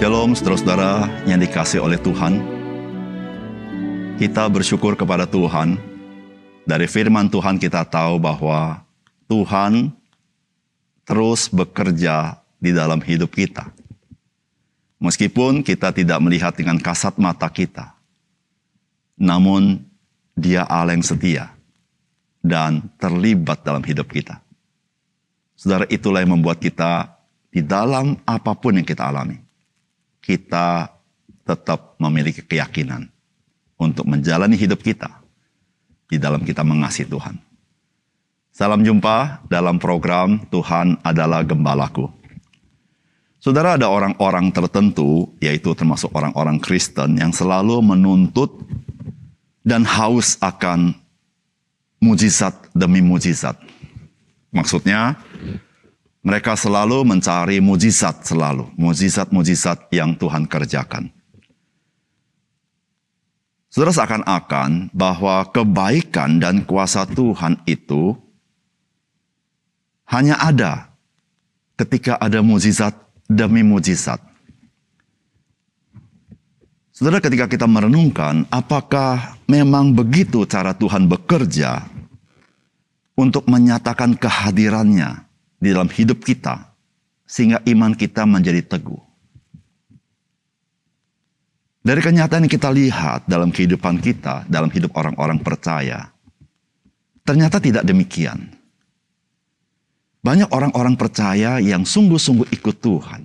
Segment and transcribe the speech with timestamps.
[0.00, 2.40] Shalom saudara-saudara yang dikasih oleh Tuhan.
[4.16, 5.76] Kita bersyukur kepada Tuhan.
[6.64, 8.80] Dari firman Tuhan kita tahu bahwa
[9.28, 9.92] Tuhan
[11.04, 13.68] terus bekerja di dalam hidup kita.
[15.04, 17.92] Meskipun kita tidak melihat dengan kasat mata kita.
[19.20, 19.84] Namun
[20.32, 21.52] dia Allah yang setia
[22.40, 24.40] dan terlibat dalam hidup kita.
[25.60, 27.20] Saudara itulah yang membuat kita
[27.52, 29.49] di dalam apa pun yang kita alami
[30.22, 30.92] kita
[31.44, 33.10] tetap memiliki keyakinan
[33.80, 35.20] untuk menjalani hidup kita
[36.06, 37.40] di dalam kita mengasihi Tuhan.
[38.50, 42.12] Salam jumpa dalam program Tuhan adalah Gembalaku.
[43.40, 48.52] Saudara ada orang-orang tertentu, yaitu termasuk orang-orang Kristen yang selalu menuntut
[49.64, 50.92] dan haus akan
[52.04, 53.56] mujizat demi mujizat.
[54.52, 55.16] Maksudnya,
[56.20, 61.08] mereka selalu mencari mujizat selalu, mujizat-mujizat yang Tuhan kerjakan.
[63.70, 68.18] Saudara seakan-akan bahwa kebaikan dan kuasa Tuhan itu
[70.10, 70.90] hanya ada
[71.78, 72.92] ketika ada mujizat
[73.30, 74.18] demi mujizat.
[76.90, 81.86] Saudara ketika kita merenungkan apakah memang begitu cara Tuhan bekerja
[83.16, 85.29] untuk menyatakan kehadirannya
[85.60, 86.72] di dalam hidup kita
[87.28, 88.98] sehingga iman kita menjadi teguh.
[91.80, 96.12] Dari kenyataan yang kita lihat dalam kehidupan kita, dalam hidup orang-orang percaya,
[97.24, 98.52] ternyata tidak demikian.
[100.20, 103.24] Banyak orang-orang percaya yang sungguh-sungguh ikut Tuhan.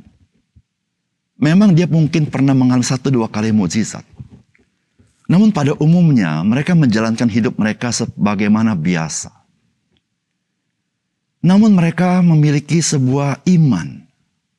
[1.36, 4.08] Memang dia mungkin pernah mengalami satu dua kali mujizat.
[5.28, 9.45] Namun pada umumnya mereka menjalankan hidup mereka sebagaimana biasa.
[11.46, 14.02] Namun mereka memiliki sebuah iman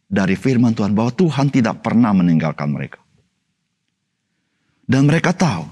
[0.06, 3.02] dari firman Tuhan bahwa Tuhan tidak pernah meninggalkan mereka.
[4.86, 5.66] Dan mereka tahu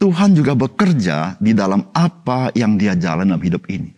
[0.00, 3.92] Tuhan juga bekerja di dalam apa yang dia jalan dalam hidup ini.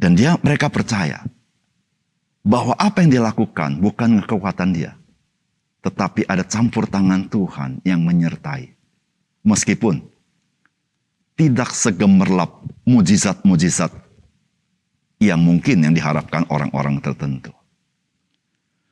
[0.00, 1.20] Dan dia mereka percaya
[2.40, 4.96] bahwa apa yang dia lakukan bukan kekuatan dia,
[5.84, 8.72] tetapi ada campur tangan Tuhan yang menyertai.
[9.44, 10.00] Meskipun
[11.36, 14.05] tidak segemerlap mujizat-mujizat
[15.22, 17.52] yang mungkin yang diharapkan orang-orang tertentu.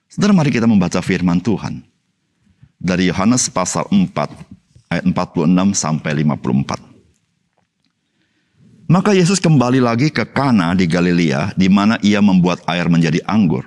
[0.08, 1.82] Saudara mari kita membaca firman Tuhan.
[2.78, 4.14] Dari Yohanes pasal 4
[4.92, 6.94] ayat 46 sampai 54.
[8.84, 13.66] Maka Yesus kembali lagi ke Kana di Galilea di mana ia membuat air menjadi anggur.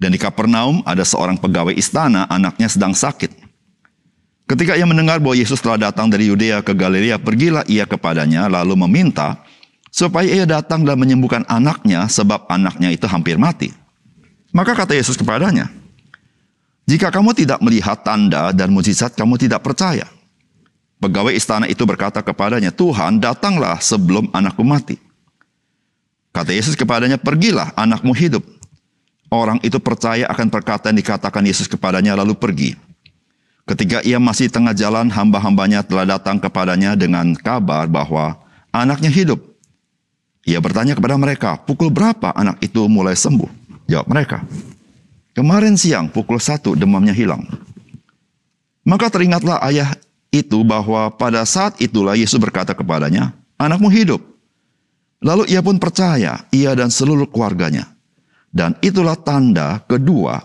[0.00, 3.44] Dan di Kapernaum ada seorang pegawai istana, anaknya sedang sakit.
[4.44, 8.76] Ketika ia mendengar bahwa Yesus telah datang dari Yudea ke Galilea, pergilah ia kepadanya lalu
[8.84, 9.43] meminta
[9.94, 13.70] supaya ia datang dan menyembuhkan anaknya sebab anaknya itu hampir mati.
[14.50, 15.70] Maka kata Yesus kepadanya,
[16.82, 20.10] jika kamu tidak melihat tanda dan mujizat, kamu tidak percaya.
[20.98, 24.98] Pegawai istana itu berkata kepadanya, Tuhan datanglah sebelum anakku mati.
[26.34, 28.42] Kata Yesus kepadanya, pergilah anakmu hidup.
[29.30, 32.74] Orang itu percaya akan perkataan dikatakan Yesus kepadanya lalu pergi.
[33.64, 38.36] Ketika ia masih tengah jalan, hamba-hambanya telah datang kepadanya dengan kabar bahwa
[38.74, 39.53] anaknya hidup.
[40.44, 43.48] Ia bertanya kepada mereka, pukul berapa anak itu mulai sembuh?
[43.88, 44.44] Jawab mereka,
[45.32, 47.44] kemarin siang pukul satu demamnya hilang.
[48.84, 49.96] Maka teringatlah ayah
[50.28, 54.20] itu bahwa pada saat itulah Yesus berkata kepadanya, anakmu hidup.
[55.24, 57.88] Lalu ia pun percaya, ia dan seluruh keluarganya.
[58.52, 60.36] Dan itulah tanda kedua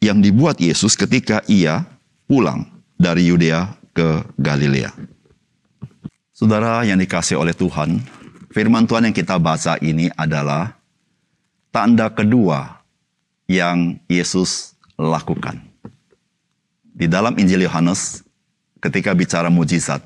[0.00, 1.84] yang dibuat Yesus ketika ia
[2.24, 2.64] pulang
[2.96, 4.90] dari Yudea ke Galilea.
[6.32, 8.00] Saudara yang dikasih oleh Tuhan,
[8.52, 10.76] Firman Tuhan yang kita baca ini adalah
[11.72, 12.84] tanda kedua
[13.48, 15.56] yang Yesus lakukan.
[16.92, 18.20] Di dalam Injil Yohanes,
[18.76, 20.04] ketika bicara mujizat,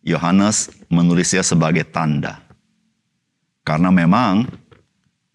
[0.00, 2.40] Yohanes menulisnya sebagai tanda.
[3.60, 4.48] Karena memang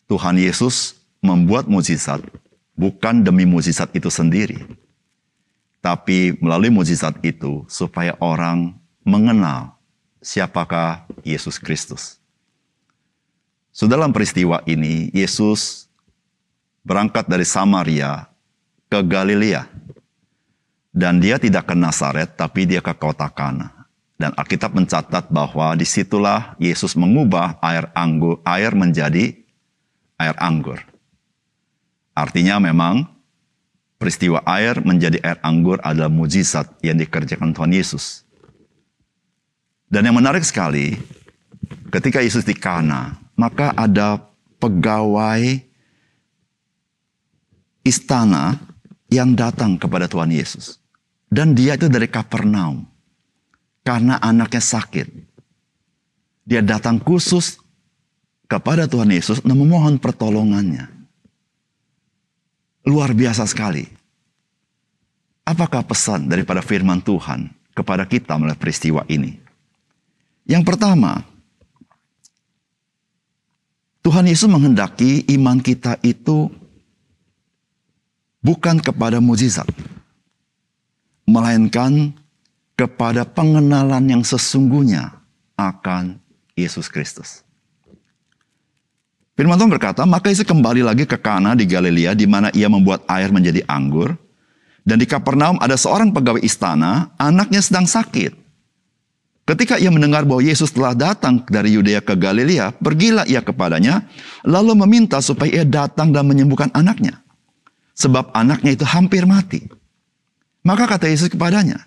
[0.10, 2.26] Tuhan Yesus membuat mujizat
[2.74, 4.66] bukan demi mujizat itu sendiri,
[5.78, 8.74] tapi melalui mujizat itu supaya orang
[9.06, 9.78] mengenal
[10.26, 12.22] siapakah Yesus Kristus.
[13.74, 15.90] So dalam peristiwa ini, Yesus
[16.86, 18.30] berangkat dari Samaria
[18.88, 19.68] ke Galilea.
[20.96, 23.76] Dan dia tidak ke Nazaret, tapi dia ke kota Kana.
[24.16, 29.36] Dan Alkitab mencatat bahwa di situlah Yesus mengubah air anggur, air menjadi
[30.16, 30.80] air anggur.
[32.16, 33.12] Artinya memang
[34.00, 38.25] peristiwa air menjadi air anggur adalah mujizat yang dikerjakan Tuhan Yesus.
[39.86, 40.98] Dan yang menarik sekali,
[41.94, 44.18] ketika Yesus di Kana, maka ada
[44.58, 45.62] pegawai
[47.86, 48.58] istana
[49.14, 50.82] yang datang kepada Tuhan Yesus.
[51.30, 52.88] Dan dia itu dari Kapernaum.
[53.86, 55.08] Karena anaknya sakit.
[56.46, 57.62] Dia datang khusus
[58.50, 60.90] kepada Tuhan Yesus dan memohon pertolongannya.
[62.86, 63.86] Luar biasa sekali.
[65.46, 69.45] Apakah pesan daripada firman Tuhan kepada kita melalui peristiwa ini?
[70.46, 71.26] Yang pertama,
[74.06, 76.54] Tuhan Yesus menghendaki iman kita itu
[78.46, 79.66] bukan kepada mujizat,
[81.26, 82.14] melainkan
[82.78, 85.18] kepada pengenalan yang sesungguhnya
[85.58, 86.22] akan
[86.54, 87.42] Yesus Kristus.
[89.34, 93.04] Firman Tuhan berkata, maka Yesus kembali lagi ke Kana di Galilea di mana ia membuat
[93.10, 94.14] air menjadi anggur.
[94.86, 98.45] Dan di Kapernaum ada seorang pegawai istana, anaknya sedang sakit.
[99.46, 104.10] Ketika ia mendengar bahwa Yesus telah datang dari Yudea ke Galilea, pergilah ia kepadanya,
[104.42, 107.22] lalu meminta supaya ia datang dan menyembuhkan anaknya.
[107.94, 109.70] Sebab anaknya itu hampir mati.
[110.66, 111.78] Maka kata Yesus kepadanya,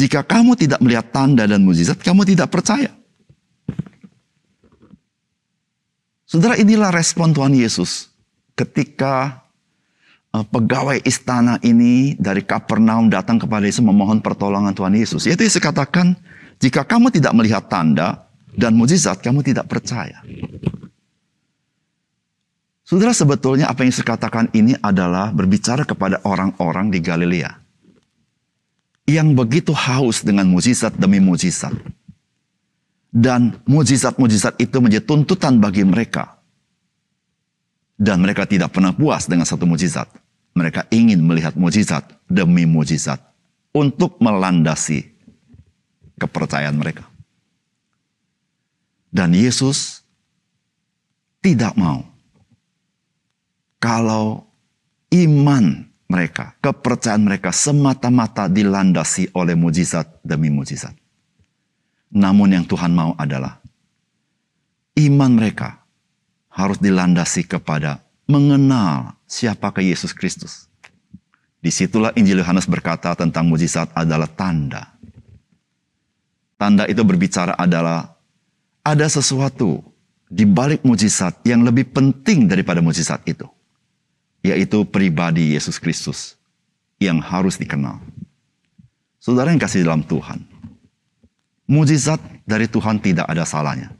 [0.00, 2.88] jika kamu tidak melihat tanda dan mujizat, kamu tidak percaya.
[6.24, 8.08] Saudara, inilah respon Tuhan Yesus
[8.56, 9.44] ketika
[10.32, 15.28] uh, pegawai istana ini dari Kapernaum datang kepada Yesus memohon pertolongan Tuhan Yesus.
[15.28, 16.16] Yaitu Yesus katakan,
[16.58, 20.18] jika kamu tidak melihat tanda dan mujizat, kamu tidak percaya.
[22.82, 27.52] Saudara, sebetulnya apa yang saya katakan ini adalah berbicara kepada orang-orang di Galilea.
[29.06, 31.72] Yang begitu haus dengan mujizat demi mujizat.
[33.08, 36.40] Dan mujizat-mujizat itu menjadi tuntutan bagi mereka.
[37.96, 40.08] Dan mereka tidak pernah puas dengan satu mujizat.
[40.56, 43.20] Mereka ingin melihat mujizat demi mujizat.
[43.72, 45.17] Untuk melandasi
[46.18, 47.06] kepercayaan mereka.
[49.08, 50.04] Dan Yesus
[51.40, 52.04] tidak mau
[53.78, 54.44] kalau
[55.14, 60.92] iman mereka, kepercayaan mereka semata-mata dilandasi oleh mujizat demi mujizat.
[62.10, 63.60] Namun yang Tuhan mau adalah
[64.98, 65.84] iman mereka
[66.50, 70.66] harus dilandasi kepada mengenal siapakah Yesus Kristus.
[71.58, 74.97] Di situlah Injil Yohanes berkata tentang mujizat adalah tanda
[76.58, 78.18] Tanda itu berbicara adalah
[78.82, 79.78] ada sesuatu
[80.26, 83.46] di balik mujizat yang lebih penting daripada mujizat itu.
[84.42, 86.34] Yaitu pribadi Yesus Kristus
[86.98, 88.02] yang harus dikenal.
[89.22, 90.42] Saudara yang kasih dalam Tuhan.
[91.70, 93.94] Mujizat dari Tuhan tidak ada salahnya.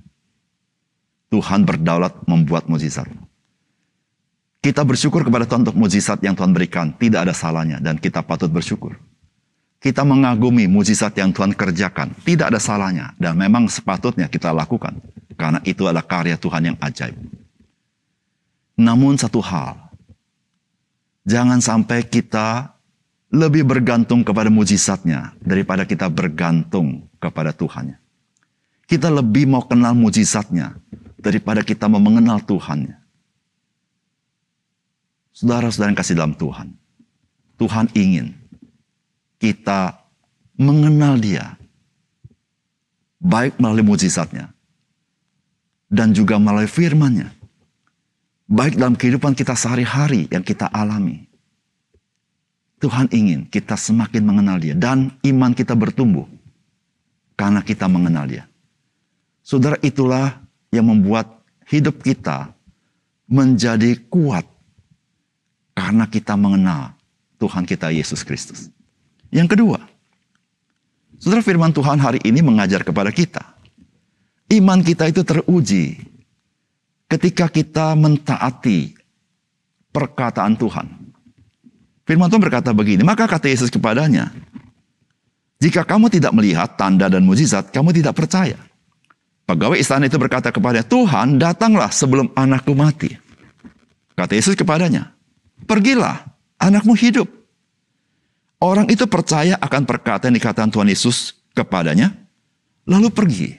[1.31, 3.07] Tuhan berdaulat membuat mujizat.
[4.59, 6.91] Kita bersyukur kepada Tuhan untuk mujizat yang Tuhan berikan.
[6.91, 8.99] Tidak ada salahnya dan kita patut bersyukur.
[9.79, 12.11] Kita mengagumi mujizat yang Tuhan kerjakan.
[12.27, 13.15] Tidak ada salahnya.
[13.15, 14.99] Dan memang sepatutnya kita lakukan.
[15.39, 17.15] Karena itu adalah karya Tuhan yang ajaib.
[18.75, 19.79] Namun satu hal.
[21.23, 22.75] Jangan sampai kita
[23.29, 28.01] lebih bergantung kepada mujizatnya daripada kita bergantung kepada Tuhannya.
[28.89, 30.75] Kita lebih mau kenal mujizatnya
[31.21, 32.97] daripada kita mau mengenal Tuhannya.
[35.37, 36.73] Saudara-saudara yang kasih dalam Tuhan.
[37.61, 38.38] Tuhan ingin
[39.39, 39.95] kita
[40.59, 41.55] mengenal dia.
[43.19, 44.51] Baik melalui mujizatnya.
[45.89, 47.33] Dan juga melalui firmannya.
[48.51, 51.25] Baik dalam kehidupan kita sehari-hari yang kita alami.
[52.79, 54.75] Tuhan ingin kita semakin mengenal dia.
[54.77, 56.27] Dan iman kita bertumbuh.
[57.39, 58.45] Karena kita mengenal dia.
[59.43, 61.41] Saudara itulah yang membuat
[61.71, 62.53] hidup kita
[63.31, 64.45] menjadi kuat.
[65.73, 66.99] Karena kita mengenal
[67.39, 68.69] Tuhan kita Yesus Kristus.
[69.29, 69.79] Yang kedua,
[71.21, 73.45] saudara firman Tuhan hari ini mengajar kepada kita.
[74.49, 76.01] Iman kita itu teruji
[77.09, 78.97] ketika kita mentaati
[79.93, 80.87] perkataan Tuhan.
[82.09, 84.33] Firman Tuhan berkata begini, maka kata Yesus kepadanya,
[85.61, 88.57] jika kamu tidak melihat tanda dan mujizat, kamu tidak percaya.
[89.45, 93.17] Pegawai istana itu berkata kepada Tuhan, datanglah sebelum anakku mati.
[94.17, 95.13] Kata Yesus kepadanya,
[95.69, 96.25] pergilah,
[96.61, 97.38] anakmu hidup.
[98.59, 102.11] Orang itu percaya akan perkataan dikatakan Tuhan Yesus kepadanya,
[102.91, 103.51] lalu pergi.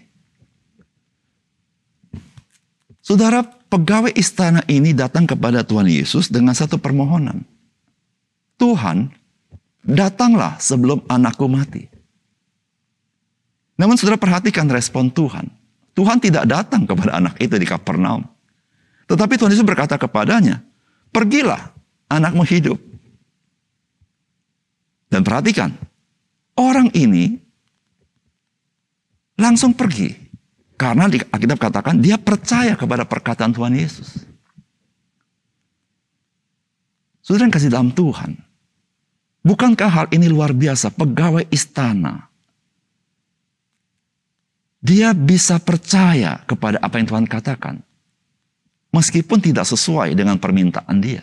[2.99, 7.47] Saudara, pegawai istana ini datang kepada Tuhan Yesus dengan satu permohonan.
[8.59, 9.07] Tuhan,
[9.87, 11.87] datanglah sebelum anakku mati.
[13.79, 15.47] Namun saudara perhatikan respon Tuhan.
[15.95, 18.27] Tuhan tidak datang kepada anak itu di Kapernaum.
[19.07, 20.59] Tetapi Tuhan Yesus berkata kepadanya,
[21.15, 21.71] pergilah,
[22.11, 22.88] anakmu hidup.
[25.09, 25.73] Dan perhatikan,
[26.53, 27.33] orang ini
[29.41, 30.29] langsung pergi.
[30.79, 34.23] Karena di Alkitab katakan dia percaya kepada perkataan Tuhan Yesus.
[37.19, 38.39] Saudara yang kasih dalam Tuhan.
[39.43, 40.93] Bukankah hal ini luar biasa?
[40.95, 42.29] Pegawai istana.
[44.79, 47.83] Dia bisa percaya kepada apa yang Tuhan katakan.
[48.95, 51.21] Meskipun tidak sesuai dengan permintaan dia.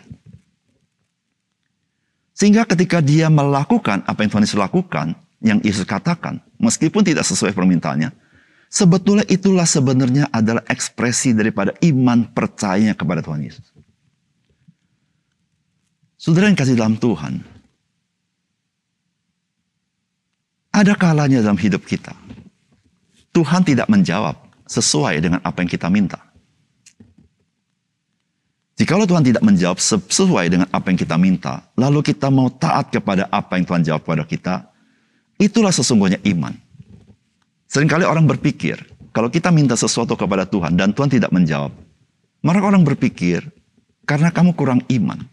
[2.37, 7.49] Sehingga ketika dia melakukan apa yang Tuhan Yesus lakukan, yang Yesus katakan, meskipun tidak sesuai
[7.49, 8.13] permintaannya,
[8.69, 13.65] sebetulnya itulah sebenarnya adalah ekspresi daripada iman percayanya kepada Tuhan Yesus.
[16.21, 17.41] Saudara yang kasih dalam Tuhan,
[20.69, 22.13] ada kalanya dalam hidup kita,
[23.33, 24.37] Tuhan tidak menjawab
[24.69, 26.21] sesuai dengan apa yang kita minta.
[28.77, 33.25] Jikalau Tuhan tidak menjawab sesuai dengan apa yang kita minta, lalu kita mau taat kepada
[33.33, 34.55] apa yang Tuhan jawab kepada kita,
[35.41, 36.53] itulah sesungguhnya iman.
[37.65, 38.77] Seringkali orang berpikir,
[39.09, 41.73] kalau kita minta sesuatu kepada Tuhan dan Tuhan tidak menjawab,
[42.45, 43.41] maka orang berpikir,
[44.05, 45.25] karena kamu kurang iman.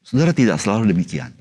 [0.00, 1.36] Saudara tidak selalu demikian.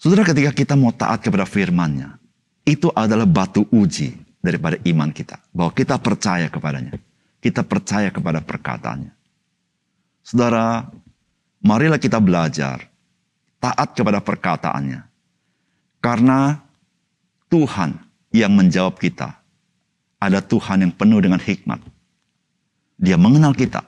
[0.00, 2.16] Saudara ketika kita mau taat kepada firman-Nya,
[2.64, 5.36] itu adalah batu uji daripada iman kita.
[5.52, 6.96] Bahwa kita percaya kepadanya
[7.38, 9.14] kita percaya kepada perkataannya.
[10.22, 10.84] Saudara,
[11.62, 12.84] marilah kita belajar
[13.62, 15.06] taat kepada perkataannya.
[15.98, 16.58] Karena
[17.50, 17.96] Tuhan
[18.30, 19.34] yang menjawab kita
[20.18, 21.80] ada Tuhan yang penuh dengan hikmat.
[22.98, 23.82] Dia mengenal kita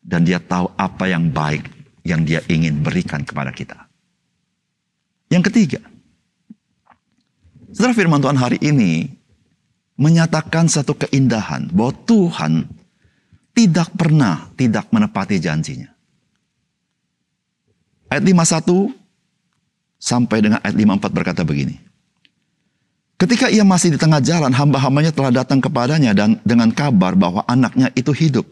[0.00, 1.68] dan dia tahu apa yang baik
[2.04, 3.76] yang dia ingin berikan kepada kita.
[5.28, 5.80] Yang ketiga,
[7.68, 9.12] Saudara firman Tuhan hari ini
[10.00, 12.52] menyatakan satu keindahan bahwa Tuhan
[13.58, 15.90] tidak pernah tidak menepati janjinya.
[18.06, 18.94] Ayat 51
[19.98, 21.74] sampai dengan ayat 54 berkata begini.
[23.18, 27.90] Ketika ia masih di tengah jalan, hamba-hambanya telah datang kepadanya dan dengan kabar bahwa anaknya
[27.98, 28.46] itu hidup.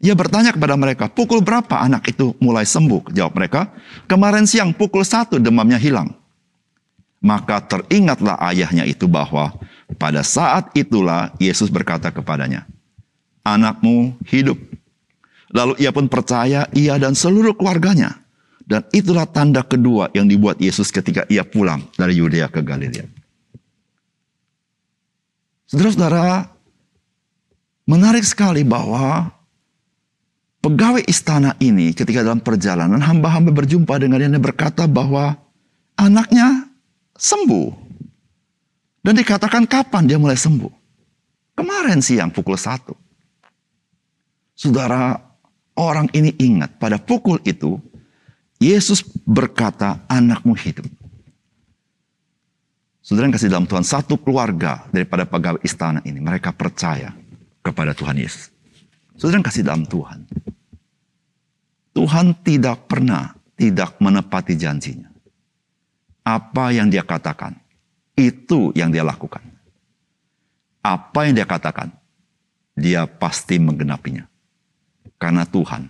[0.00, 3.12] Ia bertanya kepada mereka, pukul berapa anak itu mulai sembuh?
[3.12, 3.68] Jawab mereka,
[4.08, 6.16] kemarin siang pukul satu demamnya hilang.
[7.20, 9.52] Maka teringatlah ayahnya itu bahwa
[10.00, 12.64] pada saat itulah Yesus berkata kepadanya,
[13.46, 14.58] anakmu hidup.
[15.54, 18.18] Lalu ia pun percaya ia dan seluruh keluarganya.
[18.66, 23.06] Dan itulah tanda kedua yang dibuat Yesus ketika ia pulang dari Yudea ke Galilea.
[25.70, 26.50] Saudara-saudara,
[27.86, 29.30] menarik sekali bahwa
[30.66, 35.38] pegawai istana ini ketika dalam perjalanan hamba-hamba berjumpa dengan dia berkata bahwa
[35.94, 36.66] anaknya
[37.14, 37.86] sembuh.
[39.06, 40.74] Dan dikatakan kapan dia mulai sembuh?
[41.54, 43.05] Kemarin siang pukul satu.
[44.56, 45.20] Saudara,
[45.76, 47.76] orang ini ingat pada pukul itu
[48.56, 50.88] Yesus berkata, "Anakmu hidup."
[53.04, 57.12] Saudara yang kasih dalam Tuhan, satu keluarga daripada pegawai istana ini, mereka percaya
[57.60, 58.50] kepada Tuhan Yesus.
[59.14, 60.26] Saudara yang kasih dalam Tuhan,
[61.94, 65.08] Tuhan tidak pernah tidak menepati janjinya.
[66.26, 67.56] Apa yang dia katakan,
[68.18, 69.44] itu yang dia lakukan.
[70.82, 71.94] Apa yang dia katakan,
[72.76, 74.26] dia pasti menggenapinya.
[75.14, 75.86] Karena Tuhan,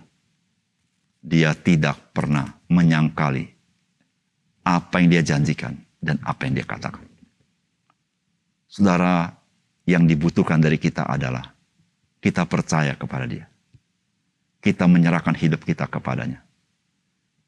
[1.23, 3.45] dia tidak pernah menyangkali
[4.63, 7.03] apa yang dia janjikan dan apa yang dia katakan.
[8.67, 9.31] Saudara,
[9.87, 11.55] yang dibutuhkan dari kita adalah
[12.19, 13.47] kita percaya kepada dia.
[14.59, 16.43] Kita menyerahkan hidup kita kepadanya.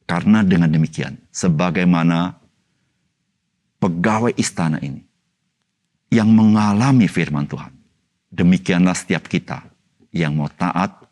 [0.08, 2.40] Karena dengan demikian, sebagaimana
[3.84, 5.04] pegawai istana ini
[6.10, 7.76] yang mengalami firman Tuhan,
[8.32, 9.68] demikianlah setiap kita
[10.16, 11.09] yang mau taat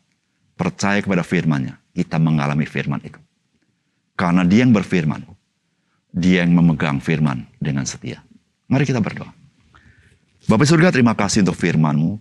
[0.58, 3.22] percaya kepada firman-Nya, kita mengalami firman itu.
[4.18, 5.22] Karena dia yang berfirman,
[6.10, 8.18] dia yang memegang firman dengan setia.
[8.66, 9.30] Mari kita berdoa.
[10.50, 12.18] Bapak surga terima kasih untuk firman-Mu.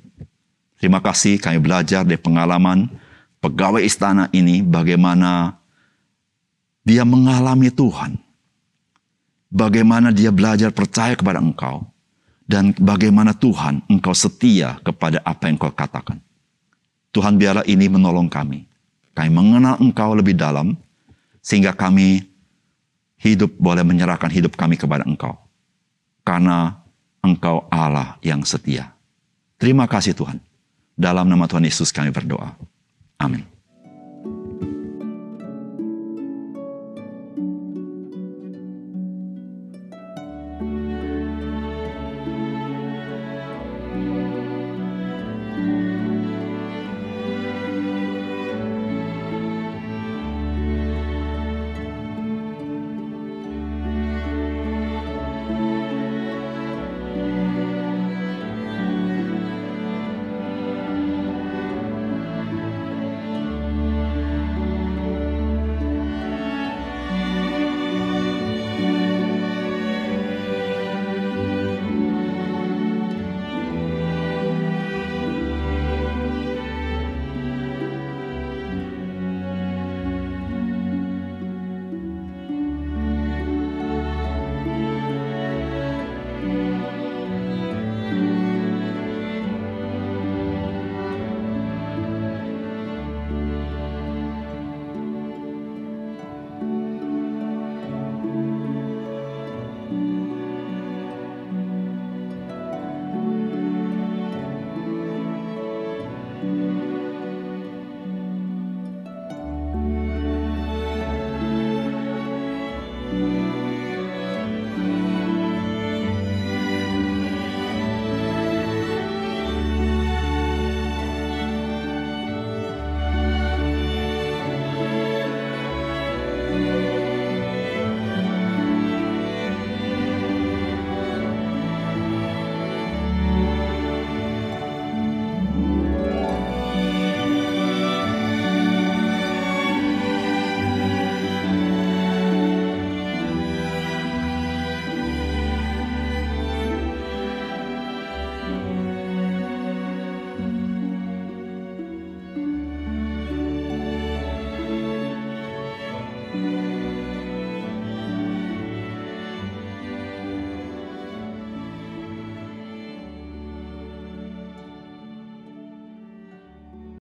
[0.78, 2.86] Terima kasih kami belajar dari pengalaman
[3.42, 5.58] pegawai istana ini bagaimana
[6.86, 8.20] dia mengalami Tuhan.
[9.48, 11.88] Bagaimana dia belajar percaya kepada Engkau.
[12.48, 16.20] Dan bagaimana Tuhan Engkau setia kepada apa yang Engkau katakan.
[17.18, 18.70] Tuhan biarlah ini menolong kami.
[19.18, 20.78] Kami mengenal Engkau lebih dalam,
[21.42, 22.22] sehingga kami
[23.18, 25.34] hidup boleh menyerahkan hidup kami kepada Engkau.
[26.22, 26.78] Karena
[27.26, 28.94] Engkau Allah yang setia.
[29.58, 30.38] Terima kasih Tuhan.
[30.94, 32.54] Dalam nama Tuhan Yesus kami berdoa.
[33.18, 33.57] Amin.